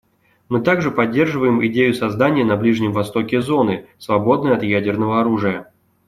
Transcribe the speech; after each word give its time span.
Мы 0.49 0.61
также 0.61 0.89
поддерживаем 0.89 1.63
идею 1.67 1.93
создания 1.93 2.43
на 2.43 2.57
Ближнем 2.57 2.91
Востоке 2.91 3.39
зоны, 3.39 3.85
свободной 3.99 4.55
от 4.57 4.63
ядерного 4.63 5.21
оружия. 5.21 5.71